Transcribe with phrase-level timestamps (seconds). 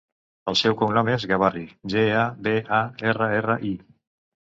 [0.51, 1.63] El seu cognom és Gabarri:
[1.95, 2.83] ge, a, be, a,
[3.15, 3.79] erra, erra, i.